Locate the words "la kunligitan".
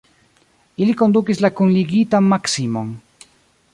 1.45-2.33